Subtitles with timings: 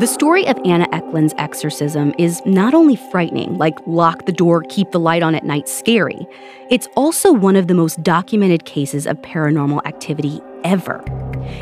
[0.00, 4.90] The story of Anna Ecklund's exorcism is not only frightening, like lock the door, keep
[4.90, 6.26] the light on at night scary,
[6.68, 11.00] it's also one of the most documented cases of paranormal activity ever.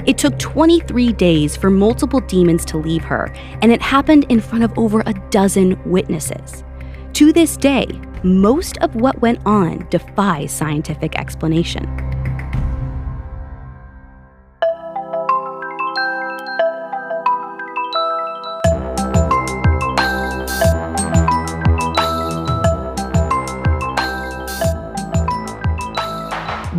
[0.06, 4.64] It took 23 days for multiple demons to leave her, and it happened in front
[4.64, 6.64] of over a dozen witnesses.
[7.12, 7.86] To this day,
[8.22, 11.84] most of what went on defies scientific explanation.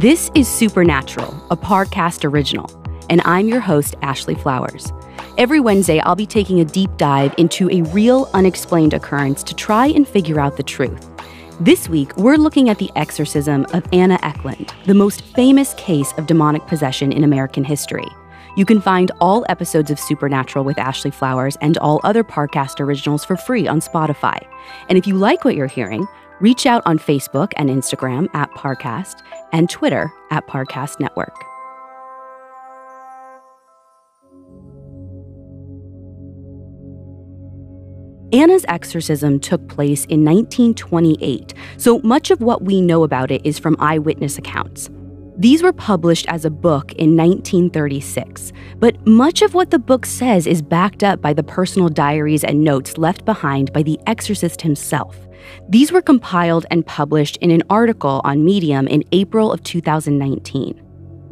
[0.04, 2.70] This is Supernatural, a Parcast original,
[3.10, 4.92] and I'm your host, Ashley Flowers.
[5.38, 9.88] Every Wednesday, I'll be taking a deep dive into a real, unexplained occurrence to try
[9.88, 11.10] and figure out the truth.
[11.62, 16.28] This week, we're looking at the exorcism of Anna Ecklund, the most famous case of
[16.28, 18.08] demonic possession in American history.
[18.58, 23.23] You can find all episodes of Supernatural with Ashley Flowers and all other Parcast originals
[23.23, 24.45] for free on Spotify.
[24.90, 26.06] And if you like what you're hearing,
[26.39, 31.36] reach out on Facebook and Instagram at Parcast and Twitter at Parcast Network.
[38.34, 43.59] Anna's exorcism took place in 1928, so much of what we know about it is
[43.59, 44.89] from eyewitness accounts.
[45.38, 50.48] These were published as a book in 1936, but much of what the book says
[50.48, 55.28] is backed up by the personal diaries and notes left behind by the exorcist himself.
[55.69, 60.80] These were compiled and published in an article on Medium in April of 2019.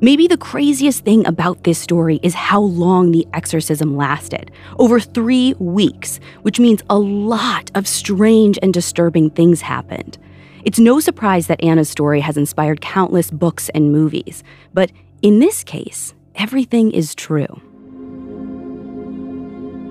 [0.03, 5.53] Maybe the craziest thing about this story is how long the exorcism lasted over three
[5.59, 10.17] weeks, which means a lot of strange and disturbing things happened.
[10.65, 15.63] It's no surprise that Anna's story has inspired countless books and movies, but in this
[15.63, 17.61] case, everything is true.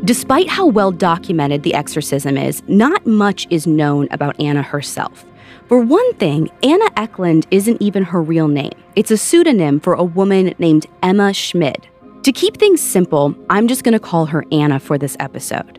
[0.05, 5.27] Despite how well documented the exorcism is, not much is known about Anna herself.
[5.69, 8.72] For one thing, Anna Ecklund isn't even her real name.
[8.97, 11.87] It's a pseudonym for a woman named Emma Schmid.
[12.22, 15.78] To keep things simple, I'm just going to call her Anna for this episode.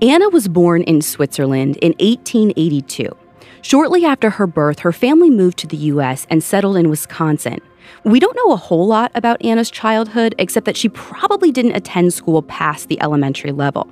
[0.00, 3.14] Anna was born in Switzerland in 1882.
[3.60, 7.60] Shortly after her birth, her family moved to the US and settled in Wisconsin.
[8.04, 12.14] We don't know a whole lot about Anna's childhood, except that she probably didn't attend
[12.14, 13.88] school past the elementary level.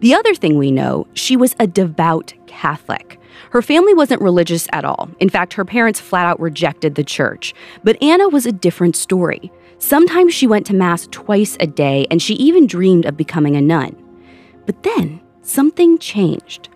[0.00, 3.18] The other thing we know, she was a devout Catholic.
[3.50, 5.08] Her family wasn't religious at all.
[5.20, 7.54] In fact, her parents flat out rejected the church.
[7.84, 9.50] But Anna was a different story.
[9.78, 13.60] Sometimes she went to Mass twice a day, and she even dreamed of becoming a
[13.60, 13.94] nun.
[14.64, 16.68] But then, something changed.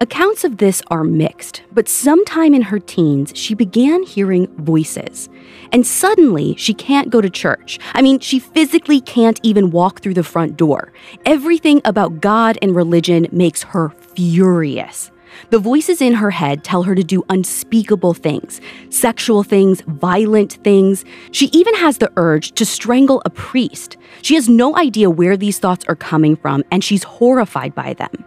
[0.00, 5.28] Accounts of this are mixed, but sometime in her teens, she began hearing voices.
[5.72, 7.78] And suddenly, she can't go to church.
[7.94, 10.92] I mean, she physically can't even walk through the front door.
[11.24, 15.10] Everything about God and religion makes her furious.
[15.50, 18.60] The voices in her head tell her to do unspeakable things
[18.90, 21.04] sexual things, violent things.
[21.30, 23.96] She even has the urge to strangle a priest.
[24.22, 28.24] She has no idea where these thoughts are coming from, and she's horrified by them.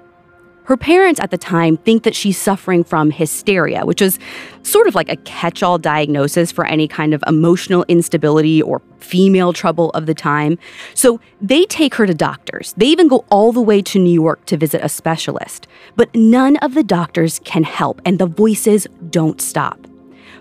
[0.65, 4.17] Her parents at the time think that she's suffering from hysteria, which is
[4.63, 9.51] sort of like a catch all diagnosis for any kind of emotional instability or female
[9.51, 10.57] trouble of the time.
[10.93, 12.73] So they take her to doctors.
[12.77, 15.67] They even go all the way to New York to visit a specialist.
[15.95, 19.85] But none of the doctors can help, and the voices don't stop.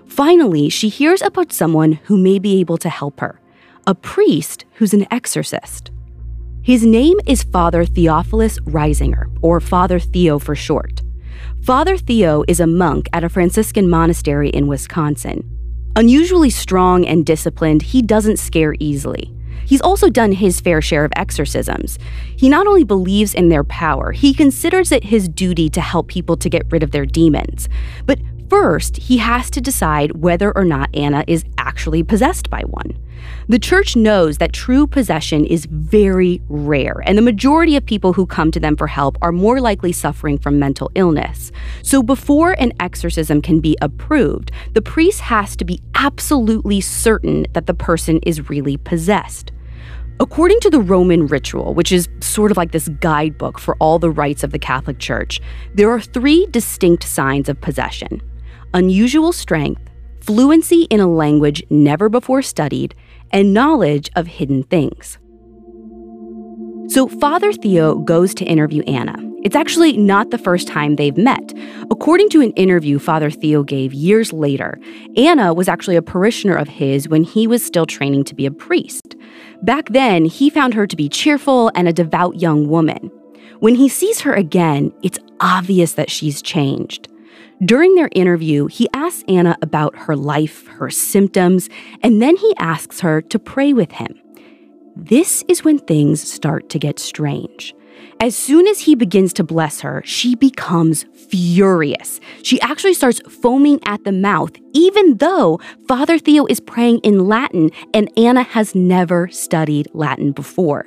[0.06, 3.40] Finally, she hears about someone who may be able to help her
[3.86, 5.91] a priest who's an exorcist.
[6.64, 11.02] His name is Father Theophilus Riesinger, or Father Theo for short.
[11.60, 15.42] Father Theo is a monk at a Franciscan monastery in Wisconsin.
[15.96, 19.34] Unusually strong and disciplined, he doesn't scare easily.
[19.66, 21.98] He's also done his fair share of exorcisms.
[22.36, 26.36] He not only believes in their power, he considers it his duty to help people
[26.36, 27.68] to get rid of their demons.
[28.06, 32.90] But first, he has to decide whether or not Anna is actually possessed by one.
[33.48, 38.26] The church knows that true possession is very rare, and the majority of people who
[38.26, 41.50] come to them for help are more likely suffering from mental illness.
[41.82, 47.66] So, before an exorcism can be approved, the priest has to be absolutely certain that
[47.66, 49.50] the person is really possessed.
[50.20, 54.10] According to the Roman ritual, which is sort of like this guidebook for all the
[54.10, 55.40] rites of the Catholic Church,
[55.74, 58.20] there are three distinct signs of possession
[58.74, 59.91] unusual strength,
[60.22, 62.94] fluency in a language never before studied,
[63.30, 65.18] and knowledge of hidden things.
[66.88, 69.16] So Father Theo goes to interview Anna.
[69.42, 71.52] It's actually not the first time they've met.
[71.90, 74.78] According to an interview Father Theo gave years later,
[75.16, 78.52] Anna was actually a parishioner of his when he was still training to be a
[78.52, 79.16] priest.
[79.62, 83.10] Back then, he found her to be cheerful and a devout young woman.
[83.58, 87.08] When he sees her again, it's obvious that she's changed.
[87.64, 91.68] During their interview, he asks Anna about her life, her symptoms,
[92.02, 94.20] and then he asks her to pray with him.
[94.96, 97.72] This is when things start to get strange.
[98.18, 102.20] As soon as he begins to bless her, she becomes furious.
[102.42, 107.70] She actually starts foaming at the mouth, even though Father Theo is praying in Latin
[107.94, 110.86] and Anna has never studied Latin before.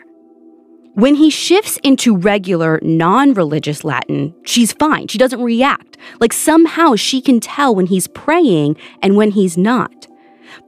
[0.95, 5.09] When he shifts into regular, non religious Latin, she's fine.
[5.09, 5.97] She doesn't react.
[6.21, 10.07] Like somehow she can tell when he's praying and when he's not.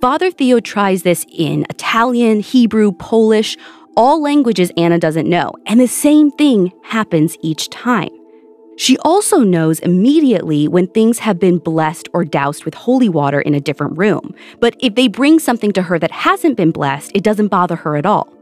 [0.01, 3.55] Father Theo tries this in Italian, Hebrew, Polish,
[3.95, 8.09] all languages Anna doesn't know, and the same thing happens each time.
[8.75, 13.55] She also knows immediately when things have been blessed or doused with holy water in
[13.55, 14.35] a different room.
[14.59, 17.95] But if they bring something to her that hasn't been blessed, it doesn't bother her
[17.95, 18.36] at all.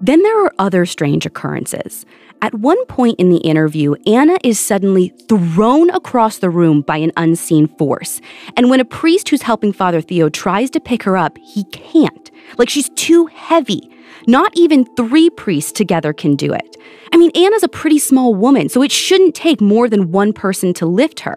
[0.00, 2.06] Then there are other strange occurrences.
[2.42, 7.12] At one point in the interview, Anna is suddenly thrown across the room by an
[7.18, 8.22] unseen force.
[8.56, 12.30] And when a priest who's helping Father Theo tries to pick her up, he can't.
[12.56, 13.90] Like she's too heavy.
[14.26, 16.76] Not even three priests together can do it.
[17.12, 20.72] I mean, Anna's a pretty small woman, so it shouldn't take more than one person
[20.74, 21.36] to lift her.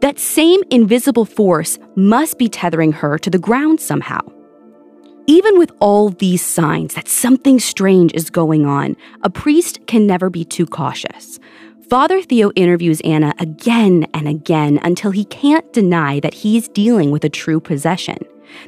[0.00, 4.20] That same invisible force must be tethering her to the ground somehow.
[5.30, 10.28] Even with all these signs that something strange is going on, a priest can never
[10.28, 11.38] be too cautious.
[11.88, 17.24] Father Theo interviews Anna again and again until he can't deny that he's dealing with
[17.24, 18.18] a true possession.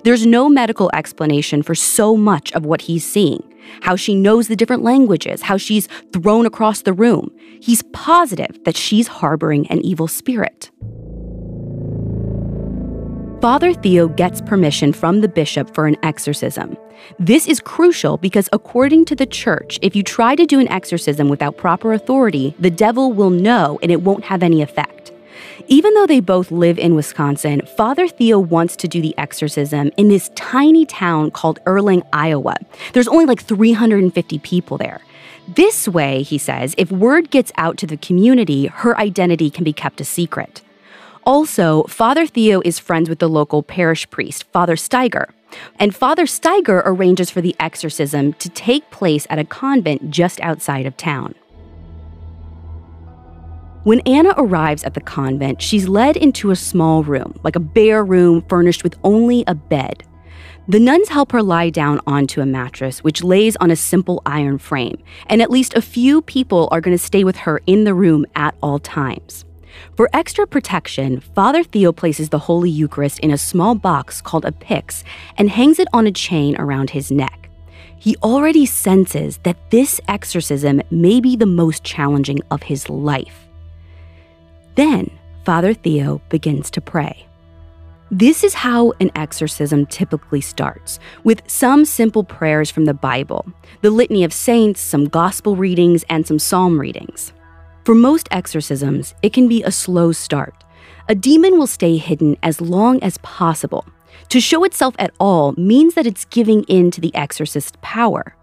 [0.04, 3.42] There's no medical explanation for so much of what he's seeing
[3.80, 7.30] how she knows the different languages, how she's thrown across the room.
[7.60, 10.70] He's positive that she's harboring an evil spirit.
[13.42, 16.76] Father Theo gets permission from the bishop for an exorcism.
[17.18, 21.28] This is crucial because, according to the church, if you try to do an exorcism
[21.28, 25.10] without proper authority, the devil will know and it won't have any effect.
[25.66, 30.06] Even though they both live in Wisconsin, Father Theo wants to do the exorcism in
[30.06, 32.54] this tiny town called Earling, Iowa.
[32.92, 35.00] There's only like 350 people there.
[35.48, 39.72] This way, he says, if word gets out to the community, her identity can be
[39.72, 40.62] kept a secret.
[41.24, 45.26] Also, Father Theo is friends with the local parish priest, Father Steiger.
[45.78, 50.86] And Father Steiger arranges for the exorcism to take place at a convent just outside
[50.86, 51.34] of town.
[53.84, 58.04] When Anna arrives at the convent, she's led into a small room, like a bare
[58.04, 60.04] room furnished with only a bed.
[60.68, 64.58] The nuns help her lie down onto a mattress, which lays on a simple iron
[64.58, 67.94] frame, and at least a few people are going to stay with her in the
[67.94, 69.44] room at all times.
[69.96, 74.52] For extra protection, Father Theo places the Holy Eucharist in a small box called a
[74.52, 75.04] pyx
[75.36, 77.48] and hangs it on a chain around his neck.
[77.98, 83.46] He already senses that this exorcism may be the most challenging of his life.
[84.74, 85.10] Then,
[85.44, 87.26] Father Theo begins to pray.
[88.10, 93.46] This is how an exorcism typically starts, with some simple prayers from the Bible,
[93.80, 97.32] the Litany of Saints, some gospel readings, and some psalm readings.
[97.84, 100.54] For most exorcisms, it can be a slow start.
[101.08, 103.84] A demon will stay hidden as long as possible.
[104.28, 108.36] To show itself at all means that it's giving in to the exorcist's power.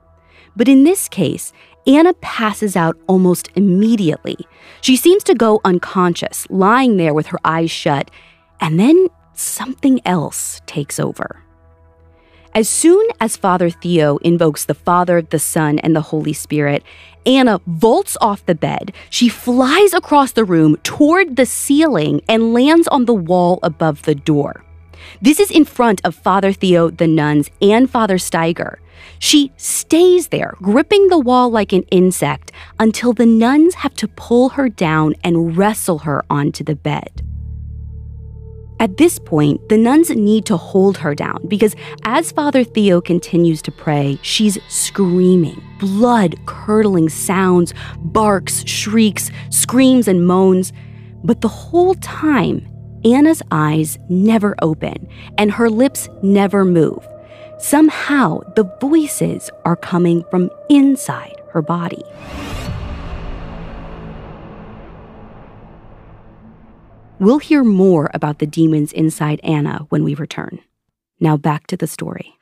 [0.58, 1.54] But in this case,
[1.88, 4.38] Anna passes out almost immediately.
[4.81, 8.12] She seems to go unconscious, lying there with her eyes shut,
[8.60, 11.42] and then something else takes over.
[12.56, 16.84] As soon as Father Theo invokes the Father, the Son, and the Holy Spirit,
[17.26, 18.92] Anna vaults off the bed.
[19.12, 24.16] She flies across the room toward the ceiling and lands on the wall above the
[24.16, 24.64] door.
[25.22, 28.78] This is in front of Father Theo, the nuns, and Father Steiger.
[29.20, 34.50] She stays there, gripping the wall like an insect, until the nuns have to pull
[34.50, 37.26] her down and wrestle her onto the bed.
[38.80, 43.62] At this point, the nuns need to hold her down because as Father Theo continues
[43.64, 50.71] to pray, she's screaming, blood curdling sounds, barks, shrieks, screams, and moans.
[51.26, 52.66] But the whole time,
[53.04, 57.06] Anna's eyes never open and her lips never move.
[57.57, 62.04] Somehow, the voices are coming from inside her body.
[67.19, 70.59] We'll hear more about the demons inside Anna when we return.
[71.19, 72.33] Now back to the story.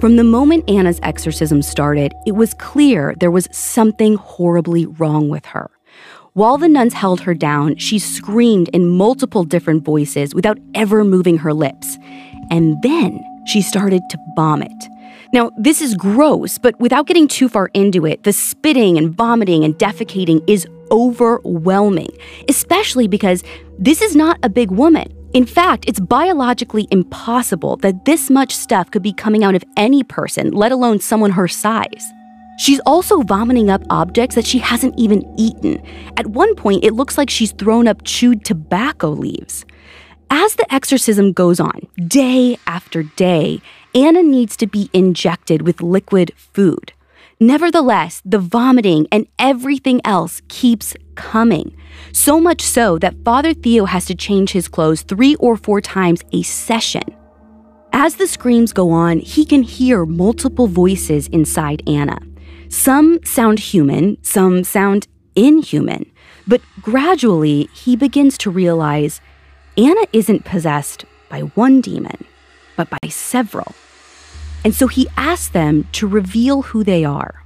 [0.00, 5.44] From the moment Anna's exorcism started, it was clear there was something horribly wrong with
[5.46, 5.70] her.
[6.32, 11.38] While the nuns held her down, she screamed in multiple different voices without ever moving
[11.38, 11.98] her lips.
[12.50, 14.72] And then she started to vomit.
[15.32, 19.64] Now, this is gross, but without getting too far into it, the spitting and vomiting
[19.64, 22.10] and defecating is overwhelming,
[22.48, 23.42] especially because
[23.78, 25.12] this is not a big woman.
[25.32, 30.02] In fact, it's biologically impossible that this much stuff could be coming out of any
[30.02, 32.12] person, let alone someone her size.
[32.58, 35.82] She's also vomiting up objects that she hasn't even eaten.
[36.16, 39.66] At one point, it looks like she's thrown up chewed tobacco leaves.
[40.30, 43.60] As the exorcism goes on, day after day,
[43.94, 46.92] Anna needs to be injected with liquid food.
[47.38, 51.76] Nevertheless, the vomiting and everything else keeps coming.
[52.12, 56.22] So much so that Father Theo has to change his clothes three or four times
[56.32, 57.02] a session.
[57.92, 62.18] As the screams go on, he can hear multiple voices inside Anna.
[62.70, 66.10] Some sound human, some sound inhuman,
[66.46, 69.20] but gradually he begins to realize
[69.76, 72.24] Anna isn't possessed by one demon,
[72.76, 73.74] but by several.
[74.66, 77.44] And so he asks them to reveal who they are.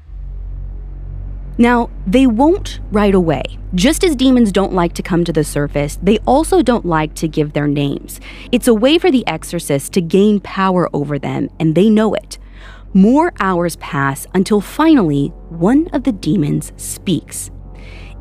[1.59, 3.43] Now, they won't right away.
[3.75, 7.29] Just as demons don't like to come to the surface, they also don't like to
[7.29, 8.23] give their names.
[8.53, 12.39] It's a way for the exorcist to gain power over them, and they know it.
[12.95, 17.51] More hours pass until finally one of the demons speaks.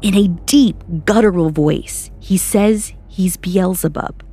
[0.01, 0.75] In a deep,
[1.06, 4.25] guttural voice, he says he's Beelzebub.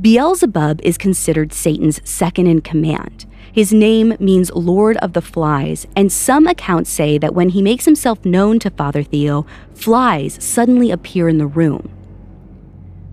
[0.00, 3.26] Beelzebub is considered Satan's second in command.
[3.56, 7.86] His name means Lord of the Flies, and some accounts say that when he makes
[7.86, 11.90] himself known to Father Theo, flies suddenly appear in the room.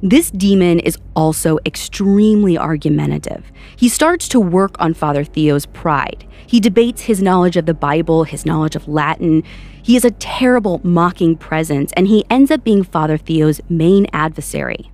[0.01, 3.53] This demon is also extremely argumentative.
[3.77, 6.27] He starts to work on Father Theo's pride.
[6.45, 9.43] He debates his knowledge of the Bible, his knowledge of Latin.
[9.81, 14.91] He is a terrible, mocking presence, and he ends up being Father Theo's main adversary.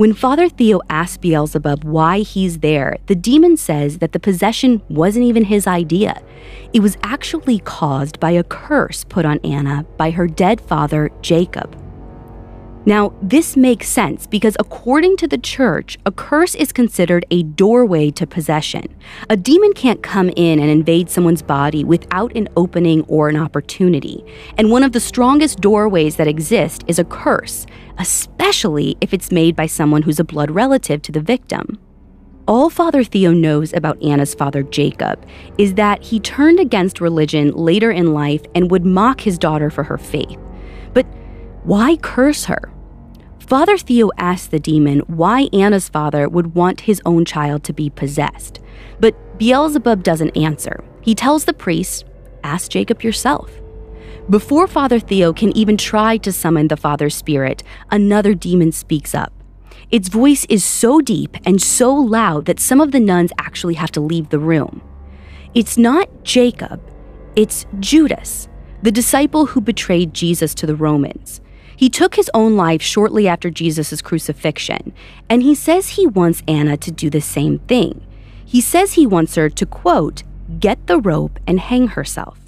[0.00, 5.26] When Father Theo asks Beelzebub why he's there, the demon says that the possession wasn't
[5.26, 6.22] even his idea.
[6.72, 11.76] It was actually caused by a curse put on Anna by her dead father, Jacob.
[12.86, 18.10] Now, this makes sense because according to the church, a curse is considered a doorway
[18.12, 18.94] to possession.
[19.28, 24.24] A demon can't come in and invade someone's body without an opening or an opportunity.
[24.56, 27.66] And one of the strongest doorways that exist is a curse,
[27.98, 31.78] especially if it's made by someone who's a blood relative to the victim.
[32.48, 35.24] All Father Theo knows about Anna's father, Jacob,
[35.58, 39.84] is that he turned against religion later in life and would mock his daughter for
[39.84, 40.38] her faith.
[41.62, 42.72] Why curse her?
[43.38, 47.90] Father Theo asked the demon why Anna's father would want his own child to be
[47.90, 48.60] possessed.
[48.98, 50.84] But Beelzebub doesn't answer.
[51.00, 52.04] He tells the priest,
[52.42, 53.50] Ask Jacob yourself.
[54.30, 59.32] Before Father Theo can even try to summon the father's spirit, another demon speaks up.
[59.90, 63.90] Its voice is so deep and so loud that some of the nuns actually have
[63.92, 64.80] to leave the room.
[65.54, 66.80] It's not Jacob,
[67.34, 68.48] it's Judas,
[68.82, 71.40] the disciple who betrayed Jesus to the Romans.
[71.80, 74.92] He took his own life shortly after Jesus' crucifixion,
[75.30, 78.06] and he says he wants Anna to do the same thing.
[78.44, 80.22] He says he wants her to, quote,
[80.58, 82.38] get the rope and hang herself.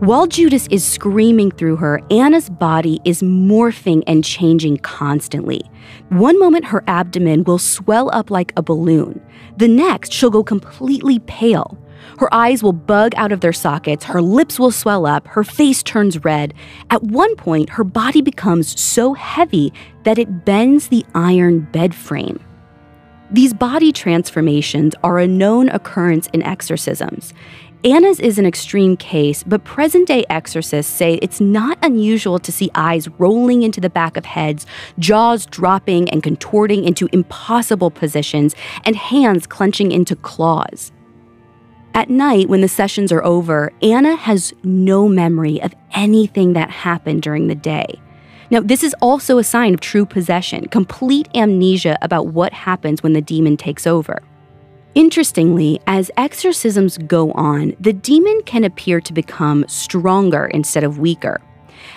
[0.00, 5.62] While Judas is screaming through her, Anna's body is morphing and changing constantly.
[6.08, 9.24] One moment, her abdomen will swell up like a balloon.
[9.56, 11.78] The next, she'll go completely pale.
[12.18, 15.82] Her eyes will bug out of their sockets, her lips will swell up, her face
[15.82, 16.54] turns red.
[16.90, 19.72] At one point, her body becomes so heavy
[20.04, 22.40] that it bends the iron bed frame.
[23.30, 27.34] These body transformations are a known occurrence in exorcisms.
[27.84, 32.70] Anna's is an extreme case, but present day exorcists say it's not unusual to see
[32.74, 34.66] eyes rolling into the back of heads,
[34.98, 40.90] jaws dropping and contorting into impossible positions, and hands clenching into claws.
[41.96, 47.22] At night, when the sessions are over, Anna has no memory of anything that happened
[47.22, 47.86] during the day.
[48.50, 53.14] Now, this is also a sign of true possession, complete amnesia about what happens when
[53.14, 54.22] the demon takes over.
[54.94, 61.40] Interestingly, as exorcisms go on, the demon can appear to become stronger instead of weaker.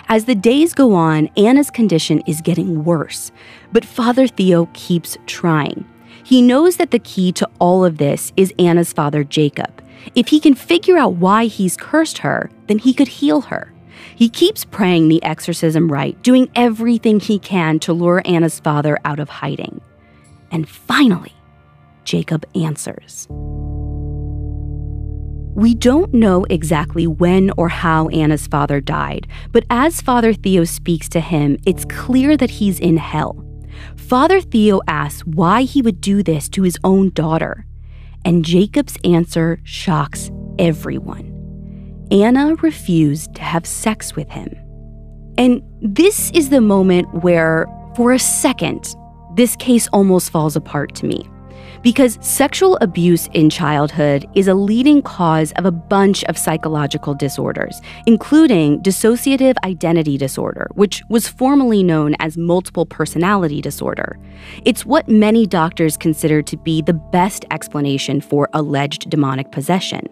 [0.08, 3.32] As the days go on, Anna's condition is getting worse,
[3.70, 5.84] but Father Theo keeps trying.
[6.24, 9.82] He knows that the key to all of this is Anna's father, Jacob.
[10.14, 13.72] If he can figure out why he's cursed her, then he could heal her.
[14.16, 19.20] He keeps praying the exorcism right, doing everything he can to lure Anna's father out
[19.20, 19.80] of hiding.
[20.50, 21.32] And finally,
[22.04, 23.28] Jacob answers.
[25.54, 31.08] We don't know exactly when or how Anna's father died, but as Father Theo speaks
[31.10, 33.44] to him, it's clear that he's in hell.
[33.96, 37.66] Father Theo asks why he would do this to his own daughter,
[38.24, 41.26] and Jacob's answer shocks everyone.
[42.10, 44.52] Anna refused to have sex with him.
[45.38, 48.94] And this is the moment where, for a second,
[49.36, 51.28] this case almost falls apart to me
[51.82, 57.80] because sexual abuse in childhood is a leading cause of a bunch of psychological disorders,
[58.06, 64.18] including dissociative identity disorder, which was formerly known as multiple personality disorder.
[64.64, 70.08] It's what many doctors consider to be the best explanation for alleged demonic possession.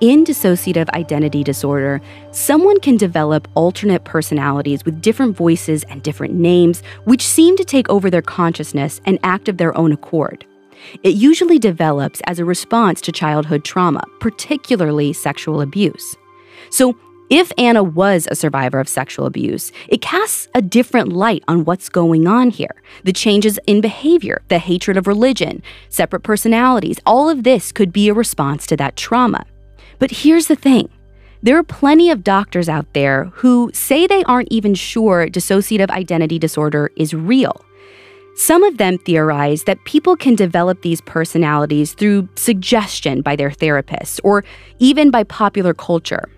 [0.00, 2.00] In dissociative identity disorder,
[2.30, 7.88] someone can develop alternate personalities with different voices and different names, which seem to take
[7.88, 10.46] over their consciousness and act of their own accord.
[11.02, 16.16] It usually develops as a response to childhood trauma, particularly sexual abuse.
[16.70, 16.96] So,
[17.28, 21.88] if Anna was a survivor of sexual abuse, it casts a different light on what's
[21.88, 22.74] going on here.
[23.02, 28.08] The changes in behavior, the hatred of religion, separate personalities, all of this could be
[28.08, 29.44] a response to that trauma.
[29.98, 30.88] But here's the thing
[31.42, 36.38] there are plenty of doctors out there who say they aren't even sure dissociative identity
[36.38, 37.64] disorder is real.
[38.34, 44.20] Some of them theorize that people can develop these personalities through suggestion by their therapists
[44.22, 44.44] or
[44.78, 46.28] even by popular culture.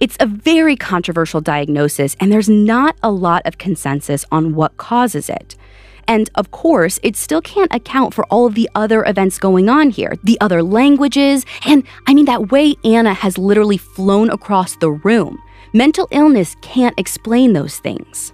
[0.00, 5.28] It's a very controversial diagnosis, and there's not a lot of consensus on what causes
[5.28, 5.56] it.
[6.10, 9.90] And of course, it still can't account for all of the other events going on
[9.90, 14.90] here, the other languages, and I mean, that way Anna has literally flown across the
[14.90, 15.40] room.
[15.72, 18.32] Mental illness can't explain those things.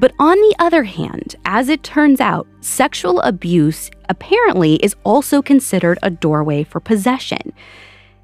[0.00, 6.00] But on the other hand, as it turns out, sexual abuse apparently is also considered
[6.02, 7.52] a doorway for possession.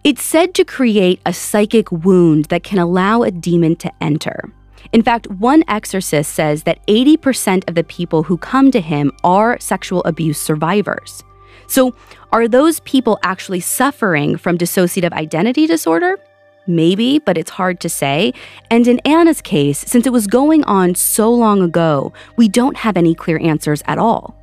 [0.02, 4.52] It's said to create a psychic wound that can allow a demon to enter.
[4.92, 9.58] In fact, one exorcist says that 80% of the people who come to him are
[9.60, 11.22] sexual abuse survivors.
[11.66, 11.94] So,
[12.32, 16.18] are those people actually suffering from dissociative identity disorder?
[16.66, 18.32] Maybe, but it's hard to say.
[18.70, 22.96] And in Anna's case, since it was going on so long ago, we don't have
[22.96, 24.34] any clear answers at all.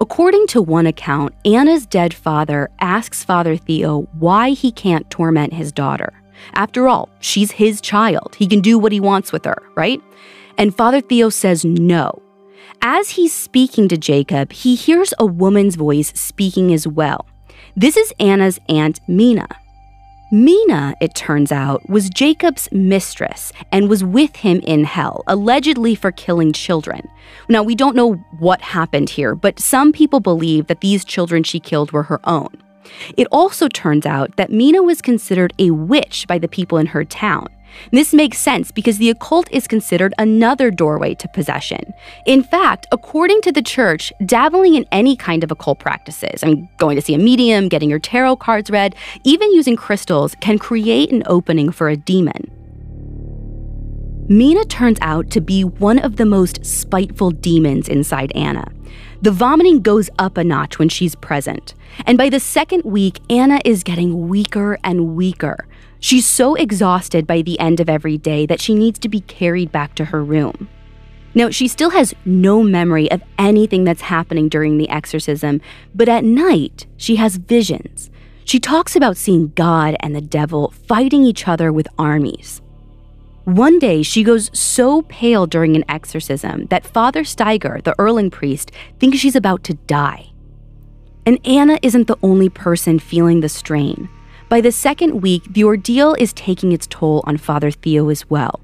[0.00, 5.72] According to one account, Anna's dead father asks Father Theo why he can't torment his
[5.72, 6.12] daughter.
[6.54, 8.34] After all, she's his child.
[8.36, 10.00] He can do what he wants with her, right?
[10.58, 12.22] And Father Theo says no.
[12.82, 17.26] As he's speaking to Jacob, he hears a woman's voice speaking as well.
[17.76, 19.48] This is Anna's aunt Mina.
[20.32, 26.10] Mina, it turns out, was Jacob's mistress and was with him in hell, allegedly for
[26.10, 27.08] killing children.
[27.48, 31.60] Now, we don't know what happened here, but some people believe that these children she
[31.60, 32.63] killed were her own.
[33.16, 37.04] It also turns out that Mina was considered a witch by the people in her
[37.04, 37.48] town.
[37.90, 41.92] This makes sense because the occult is considered another doorway to possession.
[42.26, 46.68] In fact, according to the church, dabbling in any kind of occult practices, I mean,
[46.78, 48.94] going to see a medium, getting your tarot cards read,
[49.24, 52.50] even using crystals, can create an opening for a demon.
[54.28, 58.72] Mina turns out to be one of the most spiteful demons inside Anna.
[59.24, 61.72] The vomiting goes up a notch when she's present.
[62.04, 65.66] And by the second week, Anna is getting weaker and weaker.
[65.98, 69.72] She's so exhausted by the end of every day that she needs to be carried
[69.72, 70.68] back to her room.
[71.34, 75.62] Now, she still has no memory of anything that's happening during the exorcism,
[75.94, 78.10] but at night, she has visions.
[78.44, 82.60] She talks about seeing God and the devil fighting each other with armies.
[83.44, 88.72] One day, she goes so pale during an exorcism that Father Steiger, the Earling priest,
[88.98, 90.30] thinks she's about to die.
[91.26, 94.08] And Anna isn't the only person feeling the strain.
[94.48, 98.60] By the second week, the ordeal is taking its toll on Father Theo as well.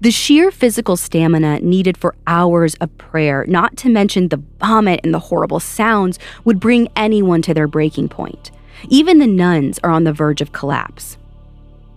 [0.00, 5.12] The sheer physical stamina needed for hours of prayer, not to mention the vomit and
[5.12, 8.50] the horrible sounds, would bring anyone to their breaking point.
[8.88, 11.18] Even the nuns are on the verge of collapse.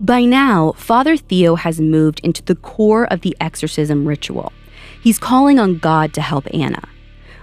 [0.00, 4.52] By now, Father Theo has moved into the core of the exorcism ritual.
[5.02, 6.82] He's calling on God to help Anna.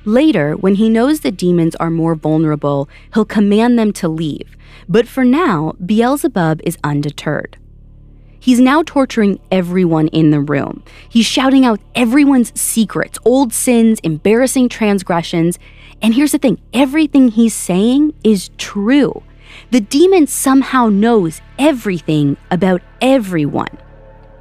[0.06, 4.56] Later, when he knows the demons are more vulnerable, he'll command them to leave.
[4.88, 7.58] But for now, Beelzebub is undeterred.
[8.39, 10.84] He's now torturing everyone in the room.
[11.08, 15.58] He's shouting out everyone's secrets, old sins, embarrassing transgressions.
[16.02, 19.24] And here's the thing everything he's saying is true.
[19.73, 23.75] The demon somehow knows everything about everyone.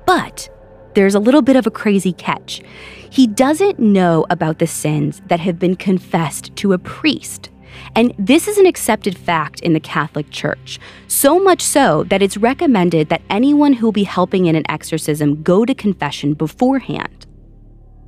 [0.05, 0.51] But
[0.95, 2.61] there's a little bit of a crazy catch.
[3.09, 7.49] He doesn't know about the sins that have been confessed to a priest.
[7.97, 12.37] And this is an accepted fact in the Catholic Church, so much so that it's
[12.37, 17.27] recommended that anyone who will be helping in an exorcism go to confession beforehand.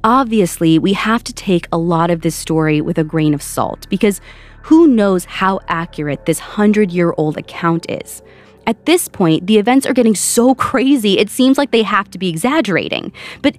[0.04, 3.88] Obviously, we have to take a lot of this story with a grain of salt
[3.88, 4.20] because
[4.64, 8.22] who knows how accurate this 100 year old account is.
[8.66, 12.18] At this point, the events are getting so crazy, it seems like they have to
[12.18, 13.12] be exaggerating.
[13.42, 13.57] But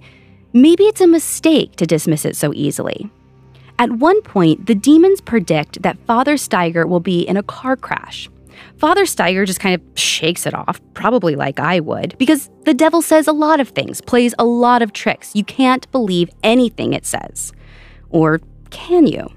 [0.52, 3.08] maybe it's a mistake to dismiss it so easily.
[3.78, 8.28] At one point, the demons predict that Father Steiger will be in a car crash.
[8.78, 13.00] Father Steiger just kind of shakes it off, probably like I would, because the devil
[13.00, 15.36] says a lot of things, plays a lot of tricks.
[15.36, 17.52] You can't believe anything it says.
[18.10, 18.40] Or
[18.70, 19.35] can you?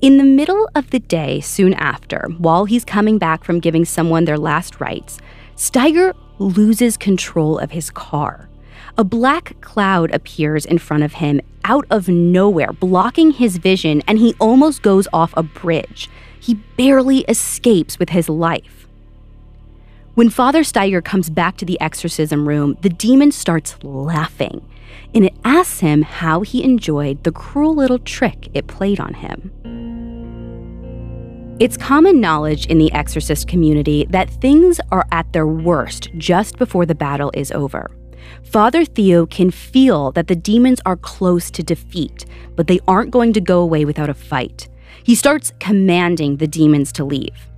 [0.00, 4.26] In the middle of the day soon after, while he's coming back from giving someone
[4.26, 5.18] their last rites,
[5.56, 8.48] Steiger loses control of his car.
[8.96, 14.20] A black cloud appears in front of him out of nowhere, blocking his vision, and
[14.20, 16.08] he almost goes off a bridge.
[16.38, 18.86] He barely escapes with his life.
[20.14, 24.64] When Father Steiger comes back to the exorcism room, the demon starts laughing,
[25.12, 29.50] and it asks him how he enjoyed the cruel little trick it played on him.
[31.60, 36.86] It's common knowledge in the exorcist community that things are at their worst just before
[36.86, 37.90] the battle is over.
[38.44, 43.32] Father Theo can feel that the demons are close to defeat, but they aren't going
[43.32, 44.68] to go away without a fight.
[45.02, 47.48] He starts commanding the demons to leave.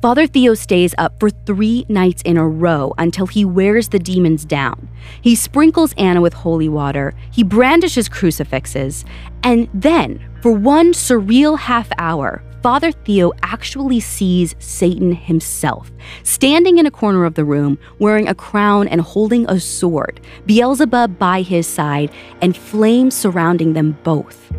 [0.00, 4.44] Father Theo stays up for three nights in a row until he wears the demons
[4.44, 4.88] down.
[5.20, 9.04] He sprinkles Anna with holy water, he brandishes crucifixes,
[9.42, 15.90] and then, for one surreal half hour, Father Theo actually sees Satan himself,
[16.24, 21.18] standing in a corner of the room, wearing a crown and holding a sword, Beelzebub
[21.18, 22.10] by his side,
[22.42, 24.52] and flames surrounding them both.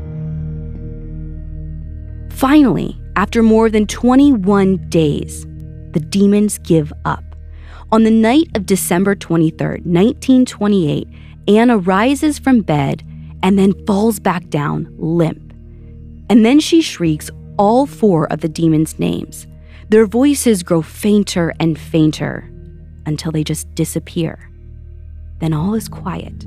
[2.31, 5.45] Finally, after more than 21 days,
[5.91, 7.23] the demons give up.
[7.91, 11.07] On the night of December 23, 1928,
[11.49, 13.03] Anna rises from bed
[13.43, 15.53] and then falls back down limp.
[16.29, 17.29] And then she shrieks
[17.59, 19.45] all four of the demons' names.
[19.89, 22.49] Their voices grow fainter and fainter
[23.05, 24.49] until they just disappear.
[25.39, 26.45] Then all is quiet.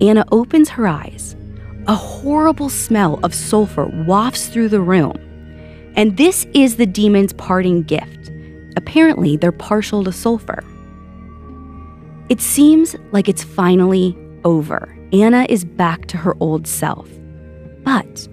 [0.00, 1.36] Anna opens her eyes.
[1.86, 5.14] A horrible smell of sulfur wafts through the room.
[5.96, 8.30] And this is the demon's parting gift.
[8.76, 10.64] Apparently, they're partial to sulfur.
[12.28, 14.96] It seems like it's finally over.
[15.12, 17.08] Anna is back to her old self.
[17.84, 18.26] But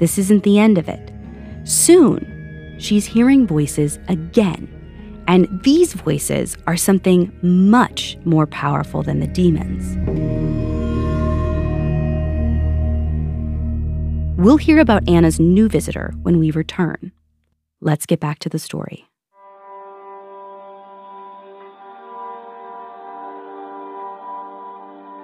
[0.00, 1.12] this isn't the end of it.
[1.64, 4.66] Soon, she's hearing voices again.
[5.28, 9.96] And these voices are something much more powerful than the demons.
[14.38, 17.12] We'll hear about Anna's new visitor when we return.
[17.82, 19.09] Let's get back to the story.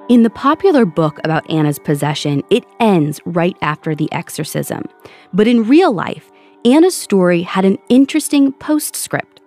[0.08, 4.84] In the popular book about Anna's possession, it ends right after the exorcism.
[5.32, 6.30] But in real life,
[6.64, 9.40] Anna's story had an interesting postscript.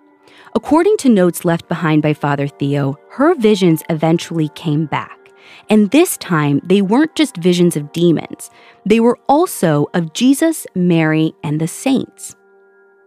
[0.54, 5.16] According to notes left behind by Father Theo, her visions eventually came back.
[5.70, 8.50] And this time, they weren't just visions of demons,
[8.84, 12.36] they were also of Jesus, Mary, and the saints.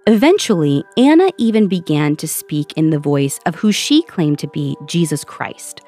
[0.07, 4.75] Eventually, Anna even began to speak in the voice of who she claimed to be
[4.87, 5.81] Jesus Christ.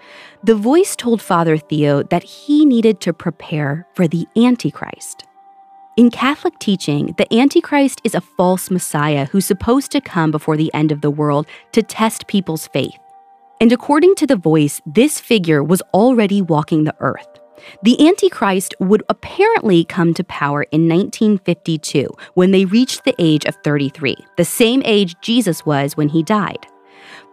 [0.43, 5.25] The voice told Father Theo that he needed to prepare for the Antichrist.
[5.97, 10.73] In Catholic teaching, the Antichrist is a false Messiah who's supposed to come before the
[10.73, 12.99] end of the world to test people's faith.
[13.61, 17.39] And according to the voice, this figure was already walking the earth.
[17.83, 23.55] The Antichrist would apparently come to power in 1952 when they reached the age of
[23.63, 26.67] 33, the same age Jesus was when he died.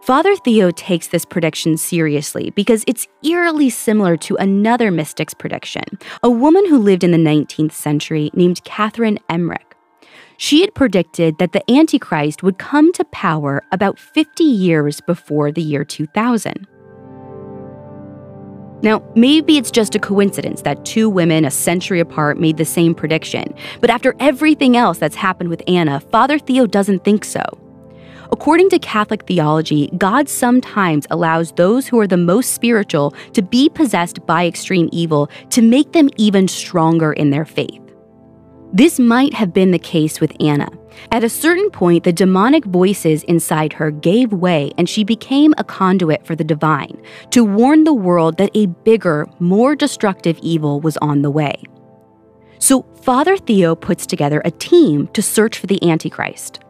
[0.03, 5.85] Father Theo takes this prediction seriously because it's eerily similar to another mystic's prediction,
[6.21, 9.77] a woman who lived in the 19th century named Catherine Emmerich.
[10.35, 15.61] She had predicted that the Antichrist would come to power about 50 years before the
[15.61, 16.67] year 2000.
[18.81, 22.93] Now, maybe it's just a coincidence that two women a century apart made the same
[22.93, 27.62] prediction, but after everything else that's happened with Anna, Father Theo doesn't think so.
[28.31, 33.69] According to Catholic theology, God sometimes allows those who are the most spiritual to be
[33.69, 37.79] possessed by extreme evil to make them even stronger in their faith.
[38.75, 40.67] This might have been the case with Anna.
[41.11, 45.63] At a certain point, the demonic voices inside her gave way and she became a
[45.63, 46.99] conduit for the divine
[47.31, 51.61] to warn the world that a bigger, more destructive evil was on the way.
[52.57, 56.62] So Father Theo puts together a team to search for the Antichrist.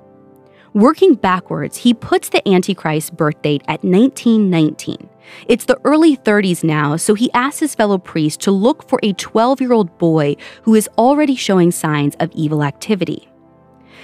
[0.73, 5.07] Working backwards, he puts the Antichrist birth date at 1919.
[5.47, 9.13] It's the early 30s now, so he asks his fellow priests to look for a
[9.13, 13.29] 12 year old boy who is already showing signs of evil activity.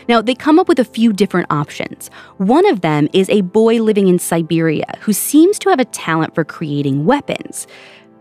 [0.07, 2.09] Now, they come up with a few different options.
[2.37, 6.35] One of them is a boy living in Siberia who seems to have a talent
[6.35, 7.65] for creating weapons.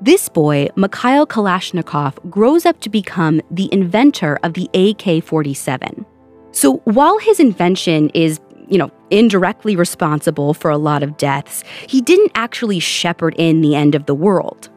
[0.01, 6.07] This boy, Mikhail Kalashnikov, grows up to become the inventor of the AK 47.
[6.53, 12.01] So while his invention is, you know, indirectly responsible for a lot of deaths, he
[12.01, 14.69] didn't actually shepherd in the end of the world.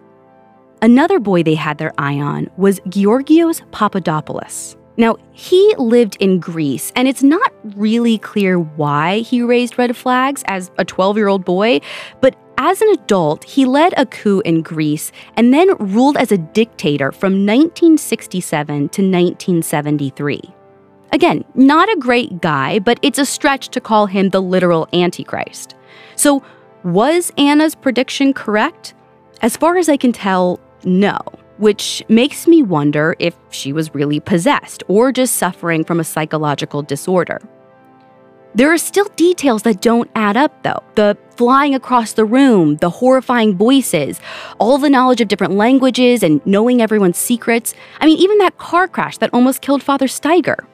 [0.82, 4.76] Another boy they had their eye on was Georgios Papadopoulos.
[4.98, 10.44] Now, he lived in Greece, and it's not really clear why he raised red flags
[10.48, 11.82] as a 12 year old boy,
[12.20, 16.38] but as an adult, he led a coup in Greece and then ruled as a
[16.38, 20.42] dictator from 1967 to 1973.
[21.13, 25.76] Again, not a great guy, but it's a stretch to call him the literal Antichrist.
[26.15, 26.43] So,
[26.84, 28.93] was Anna's prediction correct?
[29.41, 31.19] As far as I can tell, no,
[31.58, 36.82] which makes me wonder if she was really possessed or just suffering from a psychological
[36.82, 37.39] disorder.
[38.54, 40.84] There are still details that don't add up, though.
[40.95, 44.19] The flying across the room, the horrifying voices,
[44.60, 47.74] all the knowledge of different languages and knowing everyone's secrets.
[48.00, 50.65] I mean, even that car crash that almost killed Father Steiger.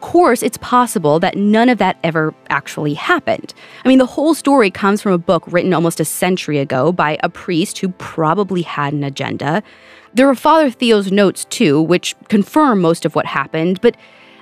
[0.00, 3.52] Of course, it's possible that none of that ever actually happened.
[3.84, 7.18] I mean, the whole story comes from a book written almost a century ago by
[7.22, 9.62] a priest who probably had an agenda.
[10.14, 13.94] There are Father Theo's notes, too, which confirm most of what happened, but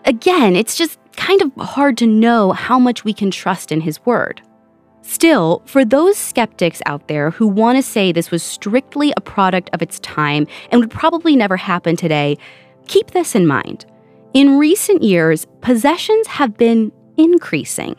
[0.04, 3.98] again, it's just kind of hard to know how much we can trust in his
[4.06, 4.40] word.
[5.02, 9.70] Still, for those skeptics out there who want to say this was strictly a product
[9.72, 12.38] of its time and would probably never happen today,
[12.86, 13.86] keep this in mind.
[14.34, 17.96] In recent years, possessions have been increasing.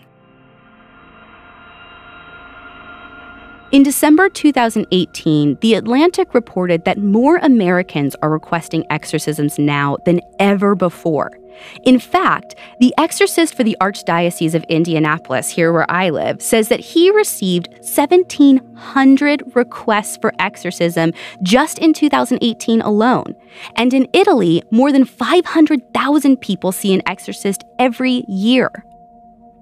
[3.71, 10.75] In December 2018, The Atlantic reported that more Americans are requesting exorcisms now than ever
[10.75, 11.38] before.
[11.83, 16.79] In fact, the exorcist for the Archdiocese of Indianapolis, here where I live, says that
[16.79, 23.35] he received 1,700 requests for exorcism just in 2018 alone.
[23.75, 28.71] And in Italy, more than 500,000 people see an exorcist every year.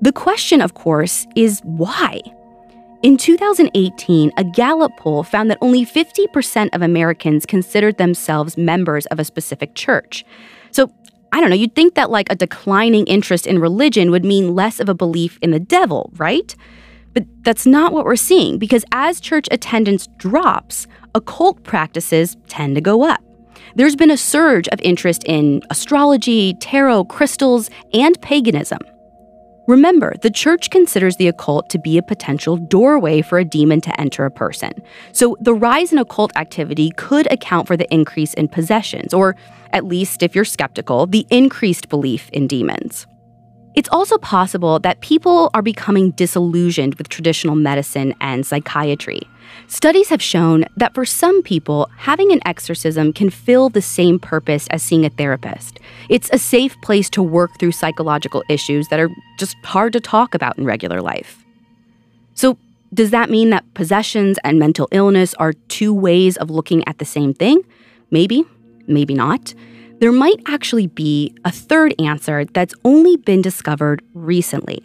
[0.02, 2.22] The question, of course, is why?
[3.04, 9.20] In 2018, a Gallup poll found that only 50% of Americans considered themselves members of
[9.20, 10.26] a specific church.
[10.72, 10.92] So
[11.32, 14.80] I don't know, you'd think that like a declining interest in religion would mean less
[14.80, 16.56] of a belief in the devil, right?
[17.14, 22.82] But that's not what we're seeing because as church attendance drops, occult practices tend to
[22.82, 23.22] go up.
[23.76, 28.80] There's been a surge of interest in astrology, tarot, crystals, and paganism.
[29.68, 34.00] Remember, the church considers the occult to be a potential doorway for a demon to
[34.00, 34.72] enter a person.
[35.12, 39.36] So the rise in occult activity could account for the increase in possessions, or
[39.74, 43.08] at least if you're skeptical, the increased belief in demons.
[43.76, 49.20] It's also possible that people are becoming disillusioned with traditional medicine and psychiatry.
[49.68, 54.68] Studies have shown that for some people, having an exorcism can fill the same purpose
[54.68, 55.80] as seeing a therapist.
[56.10, 60.34] It's a safe place to work through psychological issues that are just hard to talk
[60.34, 61.44] about in regular life.
[62.34, 62.58] So,
[62.94, 67.06] does that mean that possessions and mental illness are two ways of looking at the
[67.06, 67.62] same thing?
[68.12, 68.46] Maybe,
[68.88, 69.54] maybe not
[70.00, 74.84] there might actually be a third answer that's only been discovered recently.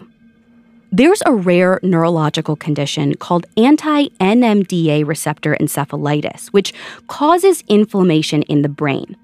[0.94, 6.74] There's a rare neurological condition called anti NMDA receptor encephalitis, which
[7.07, 9.16] causes inflammation in the brain.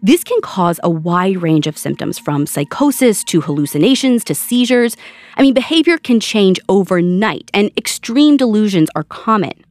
[0.00, 4.96] This can cause a wide range of symptoms from psychosis to hallucinations to seizures.
[5.36, 9.64] I mean, behavior can change overnight, and extreme delusions are common.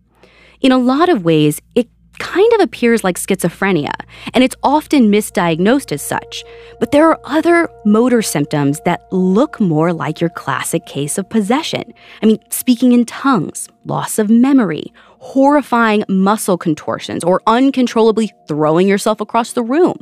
[0.60, 3.94] In a lot of ways, it kind of appears like schizophrenia,
[4.34, 6.44] and it's often misdiagnosed as such.
[6.80, 11.94] But there are other motor symptoms that look more like your classic case of possession.
[12.22, 19.22] I mean, speaking in tongues, loss of memory, horrifying muscle contortions, or uncontrollably throwing yourself
[19.22, 19.98] across the room.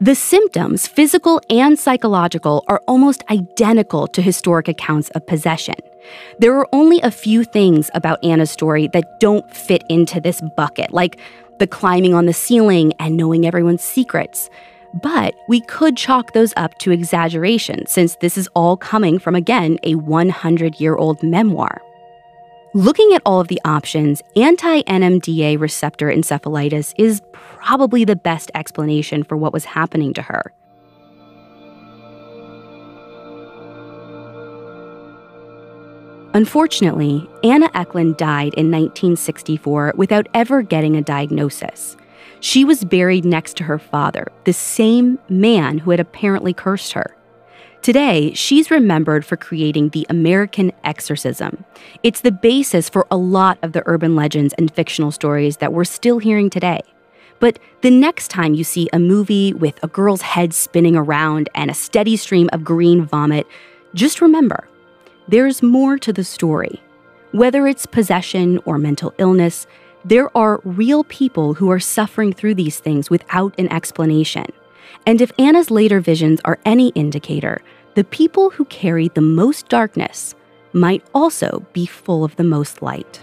[0.00, 5.76] The symptoms, physical and psychological, are almost identical to historic accounts of possession.
[6.38, 10.92] There are only a few things about Anna's story that don't fit into this bucket,
[10.92, 11.18] like
[11.58, 14.50] the climbing on the ceiling and knowing everyone's secrets.
[14.94, 19.78] But we could chalk those up to exaggeration since this is all coming from, again,
[19.82, 21.82] a 100 year old memoir.
[22.74, 29.22] Looking at all of the options, anti NMDA receptor encephalitis is probably the best explanation
[29.22, 30.52] for what was happening to her.
[36.36, 41.96] Unfortunately, Anna Ecklund died in 1964 without ever getting a diagnosis.
[42.40, 47.16] She was buried next to her father, the same man who had apparently cursed her.
[47.80, 51.64] Today, she's remembered for creating the American exorcism.
[52.02, 55.84] It's the basis for a lot of the urban legends and fictional stories that we're
[55.84, 56.82] still hearing today.
[57.40, 61.70] But the next time you see a movie with a girl's head spinning around and
[61.70, 63.46] a steady stream of green vomit,
[63.94, 64.68] just remember
[65.28, 66.80] there's more to the story.
[67.32, 69.66] Whether it's possession or mental illness,
[70.04, 74.46] there are real people who are suffering through these things without an explanation.
[75.04, 77.60] And if Anna's later visions are any indicator,
[77.94, 80.34] the people who carry the most darkness
[80.72, 83.22] might also be full of the most light.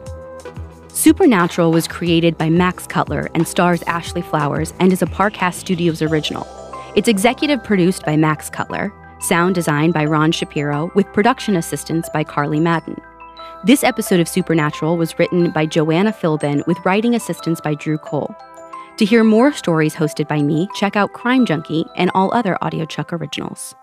[1.01, 5.99] Supernatural was created by Max Cutler and stars Ashley Flowers and is a Parcast Studios
[5.99, 6.47] original.
[6.95, 12.23] It's executive produced by Max Cutler, sound designed by Ron Shapiro, with production assistance by
[12.23, 13.01] Carly Madden.
[13.63, 18.35] This episode of Supernatural was written by Joanna Philbin with writing assistance by Drew Cole.
[18.97, 23.11] To hear more stories hosted by me, check out Crime Junkie and all other AudioChuck
[23.11, 23.73] originals.